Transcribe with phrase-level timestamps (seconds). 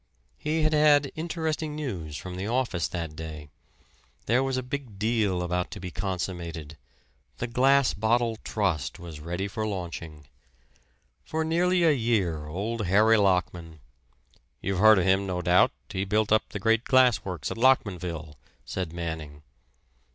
[0.39, 3.49] He had had interesting news from the office that day;
[4.25, 6.75] there was a big deal about to be consummated
[7.37, 10.25] the Glass Bottle Trust was ready for launching.
[11.23, 13.79] For nearly a year old Harry Lockman
[14.59, 18.37] "You've heard of him, no doubt he built up the great glass works at Lockmanville?"
[18.65, 19.43] said Manning.